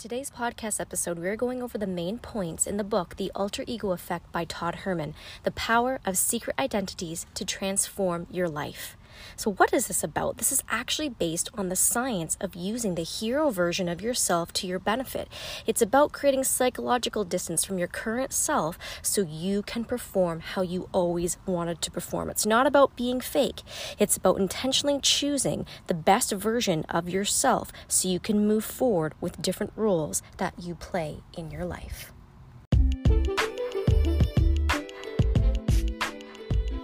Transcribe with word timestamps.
today's 0.00 0.30
podcast 0.30 0.80
episode, 0.80 1.18
we're 1.18 1.36
going 1.36 1.62
over 1.62 1.76
the 1.76 1.86
main 1.86 2.18
points 2.18 2.66
in 2.66 2.78
the 2.78 2.82
book, 2.82 3.16
The 3.16 3.30
Alter 3.34 3.64
Ego 3.66 3.90
Effect 3.90 4.32
by 4.32 4.46
Todd 4.46 4.76
Herman 4.76 5.12
The 5.42 5.50
Power 5.50 6.00
of 6.06 6.16
Secret 6.16 6.56
Identities 6.58 7.26
to 7.34 7.44
Transform 7.44 8.26
Your 8.30 8.48
Life. 8.48 8.96
So, 9.36 9.52
what 9.52 9.72
is 9.72 9.88
this 9.88 10.04
about? 10.04 10.38
This 10.38 10.52
is 10.52 10.62
actually 10.68 11.08
based 11.08 11.48
on 11.54 11.68
the 11.68 11.76
science 11.76 12.36
of 12.40 12.54
using 12.54 12.94
the 12.94 13.02
hero 13.02 13.50
version 13.50 13.88
of 13.88 14.00
yourself 14.00 14.52
to 14.54 14.66
your 14.66 14.78
benefit. 14.78 15.28
It's 15.66 15.82
about 15.82 16.12
creating 16.12 16.44
psychological 16.44 17.24
distance 17.24 17.64
from 17.64 17.78
your 17.78 17.88
current 17.88 18.32
self 18.32 18.78
so 19.02 19.22
you 19.22 19.62
can 19.62 19.84
perform 19.84 20.40
how 20.40 20.62
you 20.62 20.88
always 20.92 21.38
wanted 21.46 21.80
to 21.82 21.90
perform. 21.90 22.30
It's 22.30 22.46
not 22.46 22.66
about 22.66 22.96
being 22.96 23.20
fake, 23.20 23.62
it's 23.98 24.16
about 24.16 24.38
intentionally 24.38 25.00
choosing 25.00 25.66
the 25.86 25.94
best 25.94 26.32
version 26.32 26.84
of 26.88 27.08
yourself 27.08 27.72
so 27.88 28.08
you 28.08 28.20
can 28.20 28.46
move 28.46 28.64
forward 28.64 29.14
with 29.20 29.42
different 29.42 29.72
roles 29.76 30.22
that 30.36 30.54
you 30.58 30.74
play 30.74 31.22
in 31.36 31.50
your 31.50 31.64
life. 31.64 32.12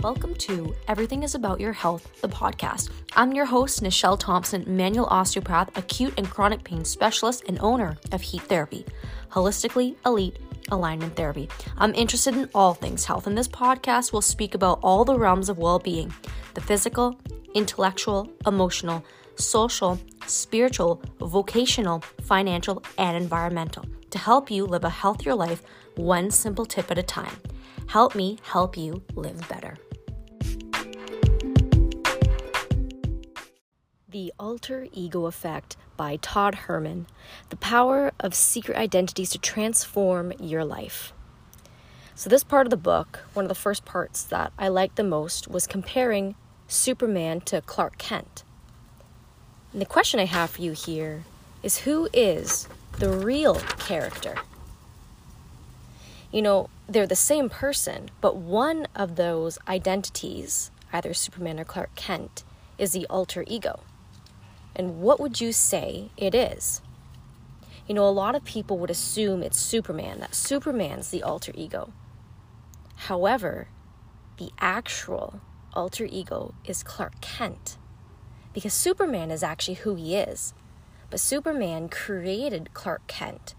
Welcome 0.03 0.35
to 0.35 0.75
Everything 0.89 1.23
is 1.23 1.35
About 1.35 1.59
Your 1.59 1.73
Health, 1.73 2.21
the 2.21 2.29
podcast. 2.29 2.91
I'm 3.17 3.33
your 3.33 3.47
host, 3.47 3.83
Nichelle 3.83 4.19
Thompson, 4.19 4.63
manual 4.67 5.07
osteopath, 5.07 5.77
acute 5.77 6.13
and 6.19 6.29
chronic 6.29 6.63
pain 6.63 6.85
specialist, 6.85 7.45
and 7.49 7.59
owner 7.61 7.97
of 8.13 8.21
Heat 8.21 8.43
Therapy, 8.43 8.85
holistically 9.33 9.97
elite 10.05 10.39
alignment 10.71 11.17
therapy. 11.17 11.49
I'm 11.79 11.95
interested 11.95 12.37
in 12.37 12.51
all 12.55 12.75
things 12.75 13.07
health, 13.07 13.27
and 13.27 13.37
this 13.37 13.49
podcast 13.49 14.13
will 14.13 14.21
speak 14.21 14.55
about 14.55 14.81
all 14.83 15.05
the 15.05 15.19
realms 15.19 15.49
of 15.49 15.59
well 15.59 15.79
being 15.79 16.13
the 16.55 16.61
physical, 16.61 17.19
intellectual, 17.55 18.31
emotional, 18.47 19.03
social, 19.37 19.99
spiritual, 20.27 21.03
vocational, 21.21 22.01
financial, 22.21 22.83
and 22.99 23.17
environmental 23.17 23.87
to 24.11 24.19
help 24.19 24.51
you 24.51 24.67
live 24.67 24.85
a 24.85 24.91
healthier 24.91 25.35
life 25.35 25.63
one 25.97 26.31
simple 26.31 26.67
tip 26.67 26.91
at 26.91 26.99
a 26.99 27.03
time. 27.03 27.37
Help 27.89 28.15
me 28.15 28.39
help 28.43 28.77
you 28.77 29.03
live 29.15 29.49
better. 29.49 29.77
The 34.09 34.33
Alter 34.39 34.89
Ego 34.93 35.27
Effect 35.27 35.77
by 35.97 36.17
Todd 36.17 36.55
Herman 36.55 37.07
The 37.51 37.57
Power 37.57 38.13
of 38.19 38.35
Secret 38.35 38.77
Identities 38.77 39.31
to 39.31 39.39
Transform 39.39 40.33
Your 40.41 40.65
Life. 40.65 41.13
So, 42.15 42.29
this 42.29 42.43
part 42.43 42.67
of 42.67 42.71
the 42.71 42.77
book, 42.77 43.21
one 43.35 43.45
of 43.45 43.49
the 43.49 43.55
first 43.55 43.85
parts 43.85 44.25
that 44.25 44.53
I 44.59 44.69
liked 44.69 44.97
the 44.97 45.05
most, 45.05 45.49
was 45.49 45.67
comparing 45.67 46.35
Superman 46.67 47.41
to 47.43 47.61
Clark 47.61 47.99
Kent. 47.99 48.43
And 49.73 49.81
the 49.81 49.87
question 49.87 50.19
I 50.19 50.25
have 50.25 50.51
for 50.51 50.63
you 50.63 50.73
here 50.73 51.25
is 51.63 51.79
who 51.79 52.09
is 52.13 52.69
the 52.99 53.11
real 53.11 53.57
character? 53.79 54.37
You 56.37 56.43
know, 56.43 56.69
they're 56.87 57.07
the 57.07 57.17
same 57.17 57.49
person, 57.49 58.11
but 58.21 58.37
one 58.37 58.89
of 58.95 59.17
those 59.17 59.59
identities, 59.67 60.71
either 60.93 61.15
Superman 61.15 61.59
or 61.59 61.65
Clark 61.65 61.95
Kent, 61.95 62.45
is 62.77 62.93
the 62.93 63.07
alter 63.09 63.43
ego. 63.47 63.81
And 64.75 65.01
what 65.01 65.19
would 65.19 65.41
you 65.41 65.51
say 65.51 66.11
it 66.19 66.35
is? 66.35 66.83
You 67.89 67.95
know, 67.95 68.07
a 68.07 68.11
lot 68.11 68.35
of 68.35 68.45
people 68.45 68.77
would 68.77 68.91
assume 68.91 69.43
it's 69.43 69.59
Superman, 69.59 70.21
that 70.21 70.35
Superman's 70.35 71.09
the 71.09 71.23
alter 71.23 71.53
ego. 71.55 71.95
However, 72.97 73.69
the 74.37 74.51
actual 74.61 75.41
alter 75.73 76.05
ego 76.05 76.53
is 76.67 76.83
Clark 76.83 77.19
Kent. 77.23 77.79
Because 78.53 78.75
Superman 78.75 79.31
is 79.31 79.43
actually 79.43 79.77
who 79.77 79.95
he 79.95 80.17
is. 80.17 80.53
But 81.09 81.19
Superman 81.19 81.89
created 81.89 82.75
Clark 82.75 83.07
Kent 83.07 83.55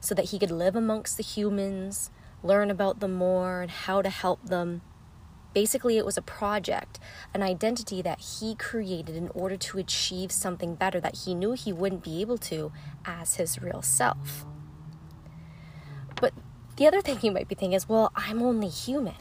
so 0.00 0.14
that 0.14 0.26
he 0.26 0.38
could 0.38 0.50
live 0.50 0.76
amongst 0.76 1.16
the 1.16 1.22
humans, 1.22 2.10
learn 2.42 2.70
about 2.70 3.00
them 3.00 3.12
more, 3.12 3.62
and 3.62 3.70
how 3.70 4.02
to 4.02 4.10
help 4.10 4.44
them 4.46 4.82
Basically, 5.54 5.98
it 5.98 6.06
was 6.06 6.16
a 6.16 6.22
project, 6.22 6.98
an 7.34 7.42
identity 7.42 8.00
that 8.02 8.20
he 8.20 8.54
created 8.54 9.14
in 9.16 9.28
order 9.34 9.56
to 9.56 9.78
achieve 9.78 10.32
something 10.32 10.74
better 10.74 10.98
that 11.00 11.18
he 11.24 11.34
knew 11.34 11.52
he 11.52 11.72
wouldn't 11.72 12.02
be 12.02 12.20
able 12.22 12.38
to 12.38 12.72
as 13.04 13.36
his 13.36 13.60
real 13.60 13.82
self. 13.82 14.46
But 16.20 16.32
the 16.76 16.86
other 16.86 17.02
thing 17.02 17.18
you 17.22 17.30
might 17.30 17.48
be 17.48 17.54
thinking 17.54 17.74
is, 17.74 17.88
well, 17.88 18.12
I'm 18.14 18.42
only 18.42 18.68
human. 18.68 19.16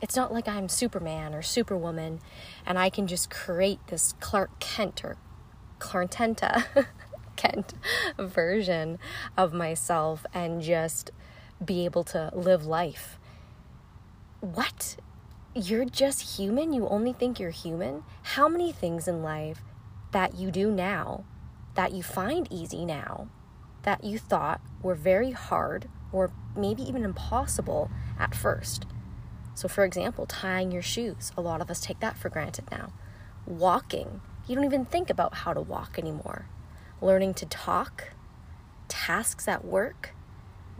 It's 0.00 0.16
not 0.16 0.32
like 0.32 0.48
I'm 0.48 0.68
Superman 0.68 1.34
or 1.34 1.42
Superwoman 1.42 2.20
and 2.66 2.78
I 2.78 2.90
can 2.90 3.06
just 3.06 3.30
create 3.30 3.86
this 3.86 4.14
Clark 4.18 4.58
Kent 4.58 5.04
or 5.04 5.16
Clartenta 5.78 6.64
Kent 7.42 7.74
version 8.18 8.98
of 9.36 9.52
myself 9.52 10.24
and 10.32 10.62
just 10.62 11.10
be 11.64 11.84
able 11.84 12.04
to 12.04 12.30
live 12.34 12.66
life 12.66 13.18
what? 14.42 14.96
You're 15.54 15.84
just 15.84 16.36
human? 16.36 16.72
You 16.72 16.88
only 16.88 17.12
think 17.12 17.38
you're 17.38 17.50
human? 17.50 18.02
How 18.22 18.48
many 18.48 18.72
things 18.72 19.06
in 19.06 19.22
life 19.22 19.62
that 20.10 20.34
you 20.34 20.50
do 20.50 20.68
now, 20.68 21.24
that 21.76 21.92
you 21.92 22.02
find 22.02 22.48
easy 22.50 22.84
now, 22.84 23.28
that 23.84 24.02
you 24.02 24.18
thought 24.18 24.60
were 24.82 24.96
very 24.96 25.30
hard 25.30 25.88
or 26.10 26.32
maybe 26.56 26.82
even 26.82 27.04
impossible 27.04 27.88
at 28.18 28.34
first? 28.34 28.84
So, 29.54 29.68
for 29.68 29.84
example, 29.84 30.26
tying 30.26 30.72
your 30.72 30.82
shoes. 30.82 31.30
A 31.36 31.40
lot 31.40 31.60
of 31.60 31.70
us 31.70 31.80
take 31.80 32.00
that 32.00 32.18
for 32.18 32.28
granted 32.28 32.68
now. 32.72 32.92
Walking. 33.46 34.22
You 34.48 34.56
don't 34.56 34.64
even 34.64 34.86
think 34.86 35.08
about 35.08 35.34
how 35.34 35.52
to 35.52 35.60
walk 35.60 36.00
anymore. 36.00 36.46
Learning 37.02 37.34
to 37.34 37.46
talk, 37.46 38.12
tasks 38.86 39.48
at 39.48 39.64
work, 39.64 40.14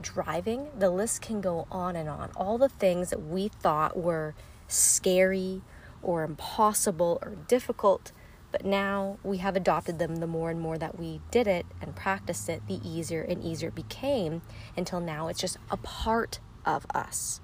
driving, 0.00 0.68
the 0.78 0.88
list 0.88 1.20
can 1.20 1.40
go 1.40 1.66
on 1.68 1.96
and 1.96 2.08
on. 2.08 2.30
All 2.36 2.58
the 2.58 2.68
things 2.68 3.10
that 3.10 3.20
we 3.20 3.48
thought 3.48 3.96
were 3.96 4.36
scary 4.68 5.62
or 6.00 6.22
impossible 6.22 7.18
or 7.22 7.34
difficult, 7.48 8.12
but 8.52 8.64
now 8.64 9.18
we 9.24 9.38
have 9.38 9.56
adopted 9.56 9.98
them 9.98 10.16
the 10.16 10.28
more 10.28 10.48
and 10.48 10.60
more 10.60 10.78
that 10.78 10.96
we 10.96 11.20
did 11.32 11.48
it 11.48 11.66
and 11.80 11.96
practiced 11.96 12.48
it, 12.48 12.62
the 12.68 12.80
easier 12.88 13.22
and 13.22 13.42
easier 13.42 13.70
it 13.70 13.74
became 13.74 14.42
until 14.76 15.00
now 15.00 15.26
it's 15.26 15.40
just 15.40 15.56
a 15.72 15.76
part 15.76 16.38
of 16.64 16.86
us. 16.94 17.40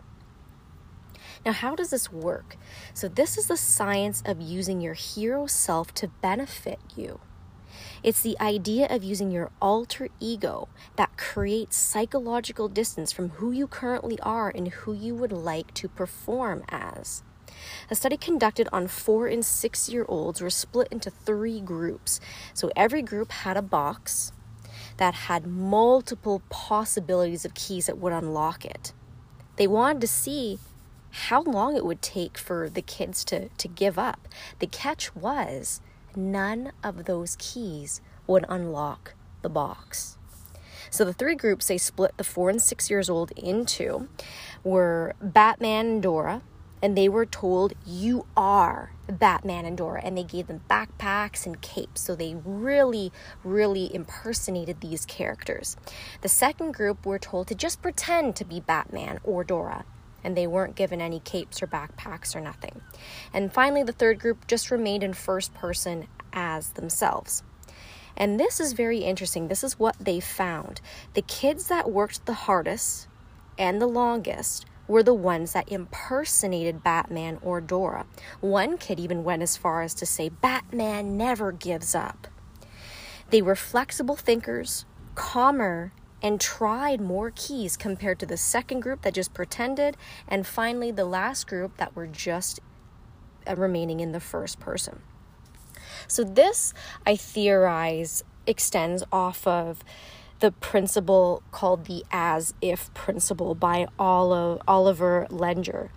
Now, 1.45 1.51
how 1.51 1.75
does 1.75 1.91
this 1.91 2.13
work? 2.13 2.57
So, 2.95 3.09
this 3.09 3.37
is 3.37 3.47
the 3.49 3.57
science 3.57 4.23
of 4.25 4.41
using 4.41 4.81
your 4.81 4.95
hero 4.95 5.47
self 5.47 5.93
to 5.95 6.09
benefit 6.23 6.79
you. 6.95 7.19
It's 8.03 8.23
the 8.23 8.39
idea 8.41 8.87
of 8.89 9.03
using 9.03 9.31
your 9.31 9.51
alter 9.61 10.09
ego 10.21 10.69
that 10.97 11.17
creates 11.17 11.77
psychological 11.77 12.69
distance 12.69 13.13
from 13.13 13.31
who 13.31 13.51
you 13.51 13.67
currently 13.67 14.19
are 14.21 14.51
and 14.55 14.69
who 14.69 14.93
you 14.93 15.15
would 15.15 15.33
like 15.33 15.75
to 15.75 15.89
perform 15.89 16.65
as. 16.69 17.23
A 17.91 17.95
study 17.95 18.17
conducted 18.17 18.69
on 18.73 18.87
four 18.87 19.27
and 19.27 19.45
six 19.45 19.89
year 19.89 20.05
olds 20.09 20.41
were 20.41 20.51
split 20.51 20.89
into 20.91 21.11
three 21.11 21.61
groups. 21.61 22.21
So 22.55 22.71
every 22.77 23.03
group 23.03 23.33
had 23.33 23.57
a 23.57 23.63
box 23.63 24.33
that 24.99 25.15
had 25.15 25.47
multiple 25.47 26.43
possibilities 26.51 27.45
of 27.45 27.55
keys 27.55 27.87
that 27.87 27.99
would 27.99 28.13
unlock 28.13 28.65
it. 28.65 28.93
They 29.57 29.67
wanted 29.67 30.01
to 30.03 30.07
see 30.07 30.59
how 31.11 31.43
long 31.43 31.77
it 31.77 31.85
would 31.85 32.03
take 32.03 32.39
for 32.39 32.69
the 32.69 32.83
kids 32.83 33.25
to, 33.25 33.49
to 33.49 33.69
give 33.69 33.99
up. 33.99 34.29
The 34.59 34.67
catch 34.67 35.17
was 35.17 35.81
none 36.19 36.73
of 36.83 37.05
those 37.05 37.37
keys 37.39 38.01
would 38.27 38.45
unlock 38.49 39.15
the 39.43 39.49
box. 39.49 40.19
So 40.91 41.05
the 41.05 41.13
three 41.13 41.35
groups 41.35 41.69
they 41.69 41.79
split 41.79 42.17
the 42.17 42.25
four 42.25 42.51
and 42.51 42.61
six 42.61 42.91
years 42.91 43.09
old 43.09 43.31
into 43.33 44.09
were 44.65 45.15
Batman 45.21 45.87
and 45.87 46.03
Dora, 46.03 46.43
and 46.83 46.97
they 46.97 47.09
were 47.09 47.27
told, 47.27 47.75
You 47.87 48.27
are 48.37 48.93
Batman 49.09 49.65
and 49.65 49.77
Dora. 49.77 50.01
And 50.03 50.17
they 50.17 50.25
gave 50.25 50.47
them 50.47 50.63
backpacks 50.71 51.45
and 51.45 51.61
capes. 51.61 52.01
So 52.01 52.15
they 52.15 52.37
really, 52.45 53.13
really 53.43 53.93
impersonated 53.95 54.81
these 54.81 55.05
characters. 55.05 55.77
The 56.21 56.29
second 56.29 56.73
group 56.73 57.05
were 57.05 57.19
told 57.19 57.49
to 57.49 57.55
just 57.55 57.83
pretend 57.83 58.37
to 58.37 58.45
be 58.45 58.61
Batman 58.61 59.19
or 59.25 59.45
Dora. 59.45 59.85
And 60.25 60.37
they 60.37 60.47
weren't 60.47 60.77
given 60.77 61.01
any 61.01 61.21
capes 61.21 61.63
or 61.63 61.67
backpacks 61.67 62.35
or 62.35 62.41
nothing. 62.41 62.81
And 63.33 63.53
finally, 63.53 63.83
the 63.83 63.93
third 63.93 64.19
group 64.19 64.47
just 64.47 64.71
remained 64.71 65.03
in 65.03 65.15
first 65.15 65.55
person 65.55 66.09
as 66.33 66.71
themselves. 66.71 67.43
And 68.17 68.39
this 68.39 68.59
is 68.59 68.73
very 68.73 68.99
interesting. 68.99 69.47
This 69.47 69.63
is 69.63 69.79
what 69.79 69.97
they 70.01 70.19
found. 70.19 70.81
The 71.15 71.23
kids 71.23 71.69
that 71.69 71.91
worked 71.91 72.27
the 72.27 72.35
hardest 72.35 73.07
and 73.57 73.81
the 73.81 73.87
longest 73.87 74.67
were 74.89 75.03
the 75.03 75.15
ones 75.15 75.53
that 75.53 75.71
impersonated 75.71 76.83
Batman 76.83 77.39
or 77.43 77.61
Dora. 77.61 78.07
One 78.41 78.79
kid 78.79 78.99
even 78.99 79.23
went 79.23 79.43
as 79.43 79.57
far 79.57 79.83
as 79.83 79.95
to 79.95 80.07
say, 80.07 80.31
Batman 80.31 81.17
never 81.17 81.53
gives 81.53 81.95
up. 81.95 82.27
They 83.31 83.43
were 83.43 83.55
flexible 83.55 84.17
thinkers, 84.17 84.87
calmer, 85.15 85.93
and 86.23 86.41
tried 86.41 87.01
more 87.01 87.33
keys 87.35 87.77
compared 87.77 88.19
to 88.19 88.27
the 88.27 88.37
second 88.37 88.81
group 88.81 89.03
that 89.03 89.15
just 89.15 89.35
pretended, 89.35 89.97
and 90.27 90.47
finally 90.47 90.91
the 90.91 91.05
last 91.05 91.47
group 91.47 91.77
that 91.77 91.95
were 91.95 92.07
just 92.07 92.61
uh, 93.47 93.55
remaining 93.57 94.01
in 94.01 94.13
the 94.13 94.21
first 94.21 94.59
person. 94.59 95.03
So, 96.07 96.25
this 96.25 96.75
I 97.07 97.17
theorize 97.17 98.25
extends 98.47 99.05
off 99.13 99.47
of 99.47 99.85
the 100.41 100.53
principle 100.53 101.43
called 101.51 101.87
the 101.87 102.05
as 102.11 102.55
if 102.61 102.93
principle 102.95 103.55
by 103.55 103.87
Oliver 103.99 105.27
Lenger, 105.31 105.91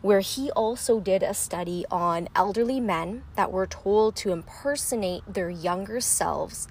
where 0.00 0.20
he 0.20 0.50
also 0.52 1.00
did 1.00 1.22
a 1.22 1.34
study 1.34 1.84
on 1.90 2.28
elderly 2.34 2.80
men 2.80 3.22
that 3.36 3.52
were 3.52 3.66
told 3.66 4.16
to 4.16 4.32
impersonate 4.32 5.22
their 5.32 5.50
younger 5.50 6.00
selves 6.00 6.68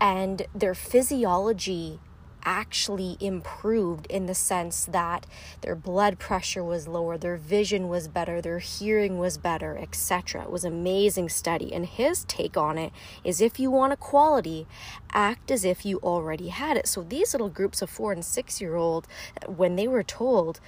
and 0.00 0.46
their 0.54 0.74
physiology 0.74 2.00
actually 2.46 3.16
improved 3.20 4.06
in 4.06 4.26
the 4.26 4.34
sense 4.34 4.86
that 4.86 5.26
their 5.60 5.74
blood 5.74 6.18
pressure 6.18 6.64
was 6.64 6.88
lower, 6.88 7.18
their 7.18 7.36
vision 7.36 7.88
was 7.88 8.08
better, 8.08 8.40
their 8.40 8.60
hearing 8.60 9.18
was 9.18 9.36
better, 9.36 9.76
etc. 9.76 10.44
It 10.44 10.50
was 10.50 10.64
an 10.64 10.72
amazing 10.72 11.28
study. 11.28 11.74
And 11.74 11.84
his 11.84 12.24
take 12.24 12.56
on 12.56 12.78
it 12.78 12.92
is 13.24 13.40
if 13.40 13.58
you 13.58 13.70
want 13.70 13.92
a 13.92 13.96
quality, 13.96 14.66
act 15.12 15.50
as 15.50 15.64
if 15.64 15.84
you 15.84 15.98
already 15.98 16.48
had 16.48 16.76
it. 16.76 16.86
So 16.86 17.02
these 17.02 17.34
little 17.34 17.50
groups 17.50 17.82
of 17.82 17.90
four 17.90 18.12
and 18.12 18.24
six 18.24 18.60
year 18.60 18.76
old, 18.76 19.06
when 19.46 19.76
they 19.76 19.88
were 19.88 20.04
told, 20.04 20.60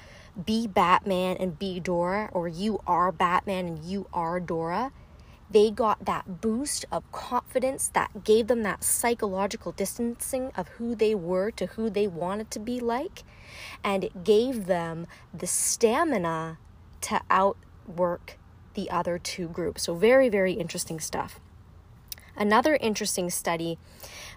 be 0.45 0.67
Batman 0.67 1.37
and 1.39 1.59
be 1.59 1.81
Dora, 1.81 2.29
or 2.33 2.49
you 2.49 2.81
are 2.87 3.11
Batman 3.13 3.67
and 3.67 3.85
you 3.85 4.07
are 4.13 4.41
Dora, 4.41 4.93
they 5.51 5.71
got 5.71 6.05
that 6.05 6.41
boost 6.41 6.85
of 6.93 7.11
confidence 7.13 7.89
that 7.89 8.25
gave 8.25 8.49
them 8.49 8.63
that 8.63 8.85
psychological 8.85 9.73
distancing 9.73 10.53
of 10.57 10.69
who 10.69 10.95
they 10.95 11.15
were 11.15 11.51
to 11.53 11.67
who 11.67 11.89
they 11.89 12.07
wanted 12.07 12.51
to 12.51 12.59
be 12.59 12.81
like. 12.81 13.25
And 13.83 14.05
it 14.05 14.25
gave 14.25 14.67
them 14.67 15.07
the 15.33 15.47
stamina 15.47 16.59
to 17.03 17.21
outwork 17.31 18.39
the 18.75 18.91
other 18.91 19.19
two 19.19 19.49
groups. 19.49 19.85
So, 19.85 19.95
very, 19.95 20.29
very 20.29 20.53
interesting 20.53 21.01
stuff. 21.01 21.41
Another 22.37 22.77
interesting 22.77 23.31
study 23.31 23.79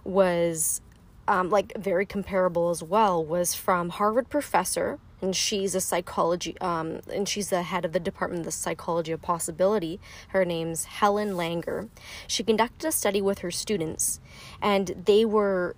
was 0.04 0.82
um, 1.28 1.50
like 1.50 1.74
very 1.78 2.06
comparable 2.06 2.70
as 2.70 2.82
well 2.82 3.24
was 3.24 3.54
from 3.54 3.90
Harvard 3.90 4.30
professor 4.30 5.00
and 5.22 5.36
she's 5.36 5.76
a 5.76 5.82
psychology 5.82 6.58
um, 6.60 7.00
and 7.14 7.28
she's 7.28 7.50
the 7.50 7.64
head 7.64 7.86
of 7.86 7.94
the 7.94 8.00
department 8.00 8.42
of 8.42 8.46
the 8.46 8.52
psychology 8.52 9.12
of 9.12 9.22
possibility. 9.22 10.00
Her 10.30 10.46
name's 10.46 10.88
Ellen 11.02 11.32
Langer. 11.32 11.90
She 12.28 12.44
conducted 12.44 12.88
a 12.88 12.92
study 12.92 13.22
with 13.22 13.40
her 13.40 13.52
students 13.52 14.20
and 14.62 15.04
they 15.06 15.26
were 15.26 15.76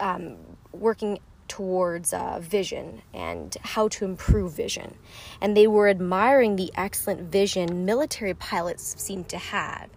um, 0.00 0.36
working 0.72 1.18
towards 1.48 2.12
uh, 2.12 2.38
vision 2.40 3.02
and 3.12 3.56
how 3.62 3.88
to 3.88 4.04
improve 4.04 4.52
vision. 4.52 4.96
And 5.40 5.56
they 5.56 5.66
were 5.66 5.88
admiring 5.88 6.56
the 6.56 6.72
excellent 6.74 7.20
vision 7.30 7.84
military 7.84 8.34
pilots 8.34 8.94
seem 9.02 9.24
to 9.24 9.38
have 9.38 9.88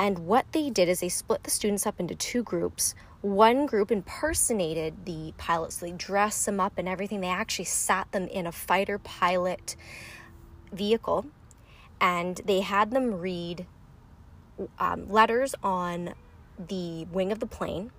and 0.00 0.20
what 0.20 0.46
they 0.52 0.70
did 0.70 0.88
is 0.88 1.00
they 1.00 1.10
split 1.10 1.44
the 1.44 1.50
students 1.50 1.86
up 1.86 2.00
into 2.00 2.14
two 2.14 2.42
groups 2.42 2.94
one 3.22 3.66
group 3.66 3.92
impersonated 3.92 5.04
the 5.04 5.34
pilots. 5.36 5.76
They 5.76 5.92
dressed 5.92 6.46
them 6.46 6.58
up 6.58 6.78
and 6.78 6.88
everything. 6.88 7.20
They 7.20 7.28
actually 7.28 7.66
sat 7.66 8.10
them 8.12 8.26
in 8.28 8.46
a 8.46 8.52
fighter 8.52 8.98
pilot 8.98 9.76
vehicle 10.72 11.26
and 12.00 12.40
they 12.46 12.60
had 12.60 12.92
them 12.92 13.14
read 13.14 13.66
um, 14.78 15.08
letters 15.10 15.54
on 15.62 16.14
the 16.58 17.04
wing 17.12 17.30
of 17.30 17.40
the 17.40 17.46
plane 17.46 17.90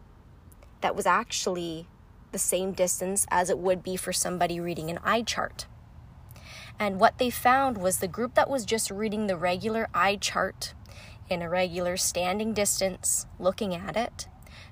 that 0.82 0.96
was 0.96 1.06
actually 1.06 1.88
the 2.32 2.40
same 2.40 2.72
distance 2.72 3.28
as 3.30 3.50
it 3.50 3.60
would 3.60 3.84
be 3.84 3.96
for 3.96 4.12
somebody 4.12 4.60
reading 4.60 4.90
an 4.90 5.00
eye 5.04 5.22
chart. 5.22 5.68
And 6.80 7.00
what 7.00 7.20
they 7.20 7.30
found 7.30 7.78
was 7.78 8.00
the 8.00 8.08
group 8.08 8.34
that 8.34 8.50
was 8.50 8.66
just 8.66 8.90
reading 8.90 9.28
the 9.28 9.38
regular 9.38 9.88
eye 9.94 10.16
chart 10.16 10.74
in 11.32 11.42
a 11.42 11.50
regular 11.50 11.98
standing 11.98 12.54
distance, 12.54 13.26
looking 13.40 13.74
at 13.74 13.96
it, 13.96 14.28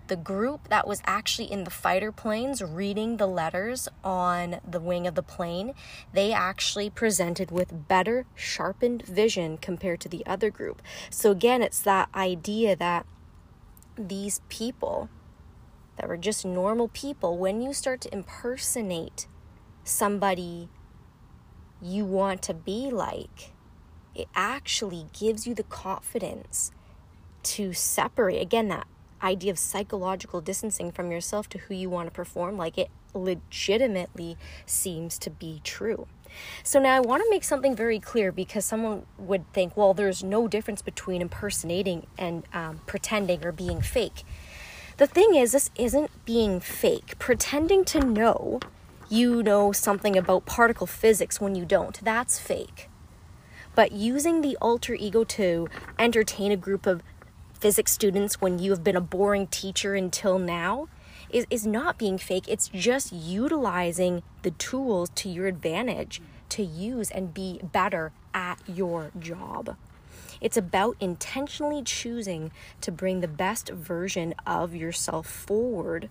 the 0.08 0.16
group 0.16 0.68
that 0.70 0.88
was 0.88 1.02
actually 1.06 1.52
in 1.52 1.64
the 1.64 1.70
fighter 1.70 2.12
planes 2.12 2.62
reading 2.62 3.18
the 3.18 3.28
letters 3.28 3.88
on 4.04 4.60
the 4.68 4.80
wing 4.80 5.08
of 5.08 5.16
the 5.16 5.24
plane, 5.24 5.74
they 6.14 6.34
actually 6.34 6.90
presented 6.90 7.52
with 7.52 7.88
better 7.88 8.26
sharpened 8.36 9.04
vision 9.04 9.58
compared 9.58 10.00
to 10.02 10.10
the 10.10 10.26
other 10.26 10.50
group. 10.50 10.82
So, 11.10 11.32
again, 11.32 11.62
it's 11.62 11.82
that 11.82 12.10
idea 12.14 12.76
that 12.76 13.06
these 13.98 14.42
people 14.50 15.10
that 15.96 16.08
were 16.08 16.18
just 16.18 16.46
normal 16.46 16.88
people, 16.88 17.38
when 17.38 17.62
you 17.62 17.74
start 17.74 18.02
to 18.02 18.14
impersonate 18.14 19.28
somebody 19.84 20.70
you 21.82 22.06
want 22.06 22.42
to 22.44 22.54
be 22.54 22.90
like, 22.90 23.54
it 24.20 24.28
actually 24.36 25.08
gives 25.18 25.48
you 25.48 25.54
the 25.54 25.64
confidence 25.64 26.72
to 27.42 27.74
separate 27.74 28.42
again 28.42 28.68
that 28.68 28.88
idea 29.22 29.52
of 29.52 29.60
psychological 29.60 30.42
distancing 30.42 30.92
from 30.92 31.12
yourself 31.12 31.50
to 31.50 31.58
who 31.58 31.74
you 31.74 31.90
want 31.90 32.08
to 32.08 32.12
perform 32.12 32.58
like 32.58 32.78
it 32.78 32.90
legitimately 33.14 34.38
seems 34.66 35.18
to 35.18 35.30
be 35.30 35.62
true. 35.64 36.08
So 36.64 36.80
now 36.80 36.96
I 36.96 37.00
want 37.00 37.24
to 37.24 37.30
make 37.30 37.44
something 37.44 37.76
very 37.76 38.00
clear 38.00 38.32
because 38.32 38.64
someone 38.64 39.06
would 39.18 39.52
think, 39.52 39.76
well, 39.76 39.94
there's 39.94 40.24
no 40.24 40.48
difference 40.48 40.82
between 40.82 41.22
impersonating 41.22 42.06
and 42.18 42.44
um, 42.54 42.82
pretending 42.86 43.44
or 43.44 43.52
being 43.52 43.82
fake. 43.82 44.24
The 44.98 45.08
thing 45.08 45.34
is, 45.34 45.54
this 45.54 45.72
isn't 45.76 46.12
being 46.26 46.60
fake. 46.60 47.18
Pretending 47.18 47.84
to 47.86 48.00
know 48.00 48.60
you 49.10 49.42
know 49.42 49.72
something 49.72 50.16
about 50.16 50.46
particle 50.46 50.86
physics 50.86 51.42
when 51.42 51.56
you 51.56 51.66
don't, 51.66 52.00
that's 52.04 52.38
fake. 52.38 52.90
But 53.80 53.94
using 53.94 54.42
the 54.42 54.58
alter 54.58 54.94
ego 54.94 55.24
to 55.24 55.70
entertain 55.98 56.52
a 56.52 56.58
group 56.58 56.86
of 56.86 57.02
physics 57.54 57.94
students 57.94 58.42
when 58.42 58.60
you 58.60 58.72
have 58.72 58.84
been 58.84 58.98
a 58.98 59.00
boring 59.00 59.48
teacher 59.48 59.96
until 59.96 60.38
now 60.38 60.90
is, 61.30 61.48
is 61.50 61.66
not 61.66 61.98
being 61.98 62.18
fake. 62.18 62.44
It's 62.50 62.68
just 62.68 63.14
utilizing 63.14 64.22
the 64.42 64.52
tools 64.52 65.10
to 65.16 65.30
your 65.30 65.48
advantage 65.48 66.22
to 66.50 66.62
use 66.62 67.10
and 67.10 67.34
be 67.34 67.62
better 67.64 68.12
at 68.34 68.60
your 68.68 69.12
job. 69.18 69.78
It's 70.42 70.58
about 70.58 70.98
intentionally 71.00 71.82
choosing 71.82 72.52
to 72.82 72.92
bring 72.92 73.22
the 73.22 73.30
best 73.30 73.70
version 73.70 74.36
of 74.46 74.76
yourself 74.76 75.26
forward 75.26 76.10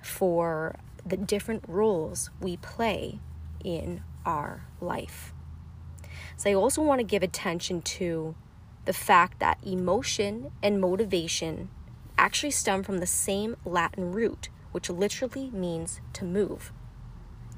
for 0.00 0.76
the 1.04 1.18
different 1.18 1.64
roles 1.68 2.30
we 2.40 2.56
play 2.56 3.18
in 3.62 4.02
our 4.24 4.64
life. 4.80 5.34
So, 6.36 6.50
I 6.50 6.54
also 6.54 6.82
want 6.82 7.00
to 7.00 7.04
give 7.04 7.22
attention 7.22 7.82
to 7.82 8.34
the 8.84 8.92
fact 8.92 9.40
that 9.40 9.58
emotion 9.64 10.52
and 10.62 10.80
motivation 10.80 11.68
actually 12.16 12.52
stem 12.52 12.82
from 12.82 12.98
the 12.98 13.06
same 13.06 13.56
Latin 13.64 14.12
root, 14.12 14.48
which 14.72 14.88
literally 14.88 15.50
means 15.50 16.00
to 16.14 16.24
move, 16.24 16.72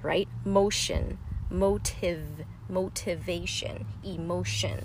right? 0.02 0.28
Motion, 0.44 1.18
motive, 1.50 2.44
motivation, 2.68 3.86
emotion, 4.04 4.84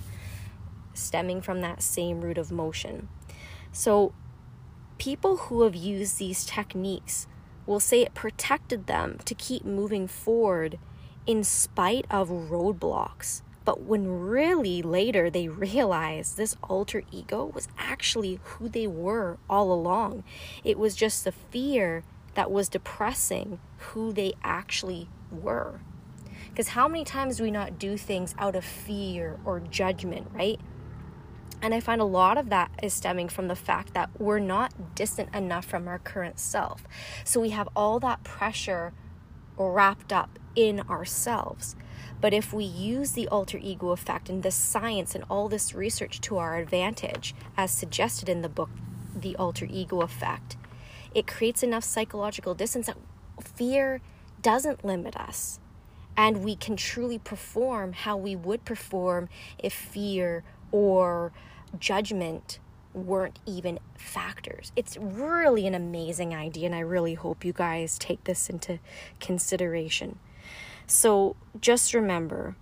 stemming 0.93 1.41
from 1.41 1.61
that 1.61 1.81
same 1.81 2.21
root 2.21 2.37
of 2.37 2.51
motion. 2.51 3.07
So, 3.71 4.13
people 4.97 5.37
who 5.37 5.63
have 5.63 5.75
used 5.75 6.19
these 6.19 6.45
techniques 6.45 7.27
will 7.65 7.79
say 7.79 8.01
it 8.01 8.13
protected 8.13 8.87
them 8.87 9.19
to 9.25 9.33
keep 9.33 9.65
moving 9.65 10.07
forward 10.07 10.77
in 11.25 11.43
spite 11.43 12.05
of 12.09 12.29
roadblocks 12.29 13.41
but 13.65 13.81
when 13.81 14.07
really 14.07 14.81
later 14.81 15.29
they 15.29 15.47
realized 15.47 16.35
this 16.35 16.55
alter 16.63 17.03
ego 17.11 17.45
was 17.45 17.67
actually 17.77 18.39
who 18.43 18.67
they 18.67 18.87
were 18.87 19.37
all 19.49 19.71
along, 19.71 20.23
it 20.63 20.77
was 20.77 20.95
just 20.95 21.23
the 21.23 21.31
fear 21.31 22.03
that 22.35 22.51
was 22.51 22.69
depressing 22.69 23.59
who 23.77 24.11
they 24.11 24.33
actually 24.43 25.07
were. 25.31 25.79
Because 26.49 26.69
how 26.69 26.87
many 26.87 27.03
times 27.03 27.37
do 27.37 27.43
we 27.43 27.51
not 27.51 27.79
do 27.79 27.97
things 27.97 28.35
out 28.37 28.55
of 28.55 28.65
fear 28.65 29.39
or 29.45 29.59
judgment, 29.59 30.27
right? 30.33 30.59
And 31.61 31.73
I 31.73 31.79
find 31.79 32.01
a 32.01 32.05
lot 32.05 32.37
of 32.37 32.49
that 32.49 32.71
is 32.83 32.93
stemming 32.93 33.29
from 33.29 33.47
the 33.47 33.55
fact 33.55 33.93
that 33.93 34.09
we're 34.19 34.39
not 34.39 34.95
distant 34.95 35.33
enough 35.33 35.65
from 35.65 35.87
our 35.87 35.97
current 35.97 36.37
self. 36.37 36.83
So 37.23 37.39
we 37.39 37.51
have 37.51 37.69
all 37.75 37.99
that 38.01 38.23
pressure 38.23 38.91
wrapped 39.57 40.11
up 40.11 40.37
in 40.55 40.81
ourselves. 40.81 41.75
But 42.23 42.33
if 42.33 42.53
we 42.53 42.63
use 42.63 43.11
the 43.11 43.27
alter 43.27 43.59
ego 43.61 43.89
effect 43.89 44.29
and 44.29 44.43
this 44.43 44.55
science 44.55 45.13
and 45.13 45.25
all 45.29 45.49
this 45.49 45.75
research 45.75 46.21
to 46.21 46.37
our 46.37 46.55
advantage, 46.55 47.35
as 47.57 47.69
suggested 47.69 48.29
in 48.29 48.41
the 48.41 48.47
book, 48.47 48.69
The 49.13 49.35
Alter 49.35 49.67
Ego 49.69 49.99
Effect, 49.99 50.55
it 51.13 51.27
creates 51.27 51.63
enough 51.63 51.83
psychological 51.83 52.55
distance 52.55 52.85
that 52.85 52.95
fear 53.41 53.99
doesn't 54.41 54.85
limit 54.85 55.17
us. 55.17 55.59
And 56.15 56.45
we 56.45 56.55
can 56.55 56.77
truly 56.77 57.19
perform 57.19 57.91
how 57.91 58.15
we 58.15 58.37
would 58.37 58.63
perform 58.63 59.27
if 59.59 59.73
fear 59.73 60.45
or 60.71 61.33
judgment 61.77 62.59
weren't 62.93 63.39
even 63.45 63.79
factors. 63.97 64.71
It's 64.77 64.95
really 64.95 65.67
an 65.67 65.75
amazing 65.75 66.33
idea, 66.33 66.67
and 66.67 66.75
I 66.75 66.79
really 66.79 67.15
hope 67.15 67.43
you 67.43 67.51
guys 67.51 67.97
take 67.97 68.23
this 68.23 68.49
into 68.49 68.79
consideration. 69.19 70.19
So 70.87 71.35
just 71.59 71.93
remember 71.93 72.55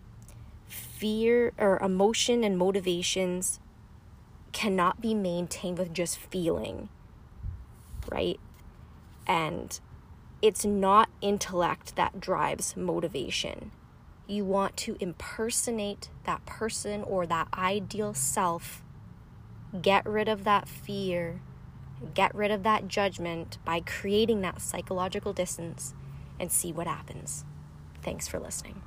fear 0.68 1.52
or 1.58 1.80
emotion 1.80 2.44
and 2.44 2.58
motivations 2.58 3.60
cannot 4.52 5.02
be 5.02 5.14
maintained 5.14 5.78
with 5.78 5.94
just 5.94 6.18
feeling, 6.18 6.90
right? 8.12 8.40
And 9.26 9.80
it's 10.42 10.66
not 10.66 11.10
intellect 11.22 11.96
that 11.96 12.20
drives 12.20 12.76
motivation. 12.76 13.72
You 14.28 14.46
want 14.46 14.78
to 14.78 14.98
impersonate 15.00 16.10
that 16.26 16.46
person 16.46 17.04
or 17.04 17.26
that 17.28 17.48
ideal 17.54 18.14
self. 18.14 18.84
Get 19.82 20.06
rid 20.06 20.28
of 20.28 20.44
that 20.44 20.68
fear. 20.68 21.42
Get 22.14 22.34
rid 22.34 22.52
of 22.52 22.64
that 22.64 22.88
judgment 22.88 23.58
by 23.66 23.80
creating 23.82 24.42
that 24.42 24.62
psychological 24.62 25.34
distance 25.34 25.94
and 26.40 26.52
see 26.52 26.72
what 26.72 26.88
happens. 26.88 27.46
Thanks 28.02 28.28
for 28.28 28.40
listening. 28.40 28.82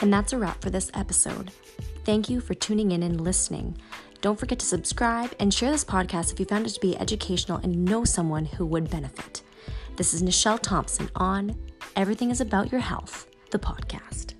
And 0.00 0.12
that's 0.12 0.32
a 0.32 0.38
wrap 0.38 0.62
for 0.62 0.70
this 0.70 0.90
episode. 0.94 1.50
Thank 2.04 2.30
you 2.30 2.40
for 2.40 2.54
tuning 2.54 2.92
in 2.92 3.02
and 3.02 3.20
listening. 3.20 3.76
Don't 4.20 4.38
forget 4.38 4.58
to 4.60 4.66
subscribe 4.66 5.34
and 5.38 5.52
share 5.52 5.70
this 5.70 5.84
podcast 5.84 6.32
if 6.32 6.40
you 6.40 6.46
found 6.46 6.66
it 6.66 6.70
to 6.70 6.80
be 6.80 6.96
educational 6.98 7.58
and 7.58 7.84
know 7.84 8.04
someone 8.04 8.44
who 8.44 8.66
would 8.66 8.90
benefit. 8.90 9.42
This 9.96 10.14
is 10.14 10.22
Nichelle 10.22 10.60
Thompson 10.60 11.10
on 11.16 11.56
Everything 11.96 12.30
is 12.30 12.40
About 12.40 12.70
Your 12.70 12.80
Health, 12.80 13.26
the 13.50 13.58
podcast. 13.58 14.37